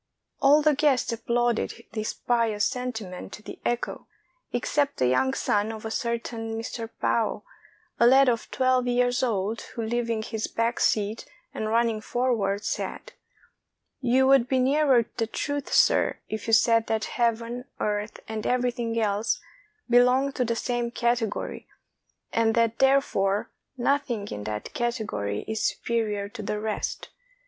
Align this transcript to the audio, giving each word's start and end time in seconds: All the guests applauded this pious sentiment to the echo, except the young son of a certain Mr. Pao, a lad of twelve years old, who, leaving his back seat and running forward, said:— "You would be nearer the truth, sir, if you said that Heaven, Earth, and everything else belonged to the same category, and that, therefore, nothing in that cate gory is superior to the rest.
All 0.41 0.63
the 0.63 0.73
guests 0.73 1.13
applauded 1.13 1.83
this 1.91 2.11
pious 2.11 2.65
sentiment 2.65 3.31
to 3.33 3.43
the 3.43 3.59
echo, 3.63 4.07
except 4.51 4.97
the 4.97 5.05
young 5.05 5.35
son 5.35 5.71
of 5.71 5.85
a 5.85 5.91
certain 5.91 6.57
Mr. 6.57 6.89
Pao, 6.99 7.43
a 7.99 8.07
lad 8.07 8.27
of 8.27 8.49
twelve 8.49 8.87
years 8.87 9.21
old, 9.21 9.61
who, 9.61 9.83
leaving 9.83 10.23
his 10.23 10.47
back 10.47 10.79
seat 10.79 11.27
and 11.53 11.69
running 11.69 12.01
forward, 12.01 12.65
said:— 12.65 13.13
"You 14.01 14.25
would 14.25 14.47
be 14.47 14.57
nearer 14.57 15.05
the 15.17 15.27
truth, 15.27 15.71
sir, 15.71 16.17
if 16.27 16.47
you 16.47 16.53
said 16.53 16.87
that 16.87 17.05
Heaven, 17.05 17.65
Earth, 17.79 18.21
and 18.27 18.47
everything 18.47 18.99
else 18.99 19.39
belonged 19.87 20.33
to 20.37 20.43
the 20.45 20.55
same 20.55 20.89
category, 20.89 21.67
and 22.33 22.55
that, 22.55 22.79
therefore, 22.79 23.51
nothing 23.77 24.27
in 24.29 24.45
that 24.45 24.73
cate 24.73 25.03
gory 25.05 25.45
is 25.47 25.63
superior 25.63 26.27
to 26.27 26.41
the 26.41 26.59
rest. 26.59 27.09